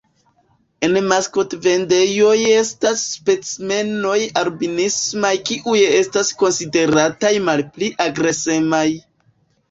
En 0.85 0.95
maskotvendejoj 1.09 2.37
estas 2.53 3.03
specimenoj 3.09 4.15
albinismaj 4.41 5.31
kiuj 5.49 5.81
estas 5.99 6.31
konsiderataj 6.39 7.31
malpli 7.51 7.91
agresemaj. 8.07 8.87